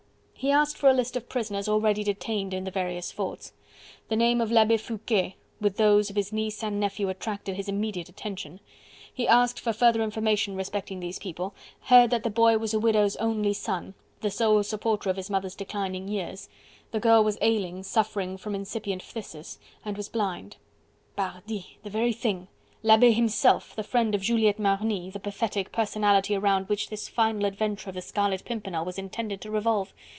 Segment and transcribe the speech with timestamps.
[0.41, 3.53] He asked for a list of prisoners already detained in the various forts.
[4.09, 8.09] The name of l'Abbe Foucquet with those of his niece and nephew attracted his immediate
[8.09, 8.59] attention.
[9.13, 13.15] He asked for further information respecting these people, heard that the boy was a widow's
[13.17, 16.49] only son, the sole supporter of his mother's declining years:
[16.89, 20.57] the girl was ailing, suffering from incipient phthisis, and was blind.
[21.15, 21.77] Pardi!
[21.83, 22.47] the very thing!
[22.81, 27.89] L'Abbe himself, the friend of Juliette Marny, the pathetic personality around which this final adventure
[27.89, 29.93] of the Scarlet Pimpernel was intended to revolve!